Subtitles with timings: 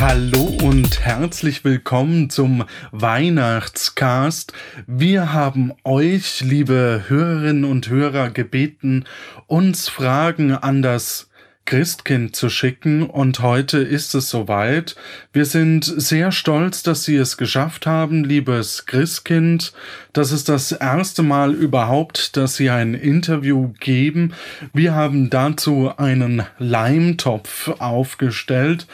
[0.00, 4.52] Hallo und herzlich willkommen zum Weihnachtscast.
[4.86, 9.06] Wir haben euch, liebe Hörerinnen und Hörer, gebeten,
[9.48, 11.30] uns Fragen an das
[11.64, 14.94] Christkind zu schicken und heute ist es soweit.
[15.32, 19.72] Wir sind sehr stolz, dass Sie es geschafft haben, liebes Christkind.
[20.12, 24.32] Das ist das erste Mal überhaupt, dass Sie ein Interview geben.
[24.72, 28.86] Wir haben dazu einen Leimtopf aufgestellt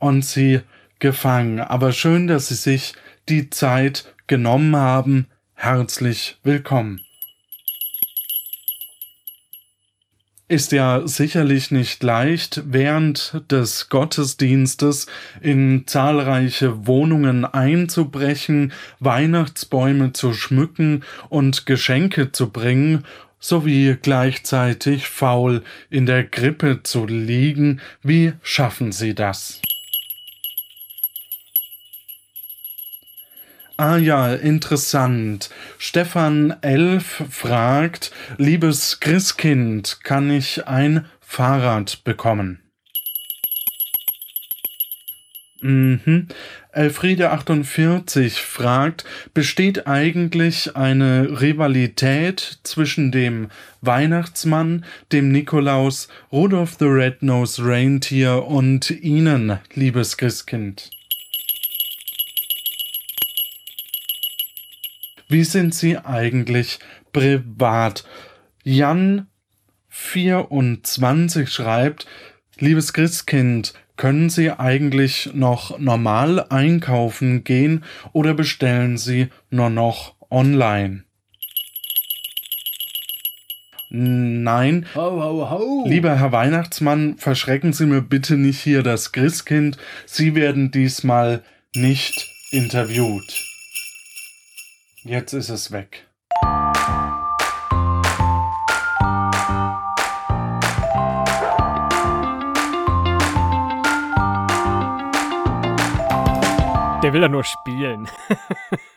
[0.00, 0.60] und Sie
[0.98, 1.60] gefangen.
[1.60, 2.94] Aber schön, dass Sie sich
[3.28, 5.26] die Zeit genommen haben.
[5.54, 7.00] Herzlich willkommen.
[10.50, 15.06] ist ja sicherlich nicht leicht, während des Gottesdienstes
[15.40, 23.04] in zahlreiche Wohnungen einzubrechen, Weihnachtsbäume zu schmücken und Geschenke zu bringen,
[23.38, 27.80] sowie gleichzeitig faul in der Grippe zu liegen.
[28.02, 29.62] Wie schaffen Sie das?
[33.82, 35.48] Ah ja, interessant.
[35.78, 42.60] Stefan Elf fragt, liebes Christkind, kann ich ein Fahrrad bekommen?
[45.62, 46.28] Mhm.
[46.72, 53.48] Elfriede 48 fragt, besteht eigentlich eine Rivalität zwischen dem
[53.80, 60.90] Weihnachtsmann, dem Nikolaus, Rudolph the Red-Nosed Reindeer und Ihnen, liebes Christkind?
[65.30, 66.80] Wie sind Sie eigentlich
[67.12, 68.02] privat?
[68.64, 69.28] Jan
[69.88, 72.08] 24 schreibt,
[72.58, 81.04] liebes Christkind, können Sie eigentlich noch normal einkaufen gehen oder bestellen Sie nur noch online?
[83.88, 84.86] Nein.
[84.96, 85.84] Ho, ho, ho.
[85.86, 89.78] Lieber Herr Weihnachtsmann, verschrecken Sie mir bitte nicht hier das Christkind.
[90.06, 93.49] Sie werden diesmal nicht interviewt.
[95.02, 96.06] Jetzt ist es weg.
[107.02, 108.08] Der will ja nur spielen.